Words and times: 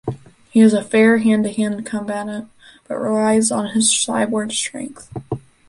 He 0.49 0.61
is 0.61 0.73
a 0.73 0.81
fair 0.83 1.19
hand-to-hand 1.19 1.85
combatant, 1.85 2.49
but 2.87 2.97
relies 2.97 3.51
on 3.51 3.67
his 3.75 3.87
cyborg 3.87 4.51
strength. 4.51 5.13